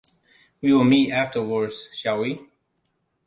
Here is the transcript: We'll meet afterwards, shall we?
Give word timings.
We'll 0.63 0.83
meet 0.83 1.11
afterwards, 1.11 1.87
shall 1.93 2.21
we? 2.21 2.49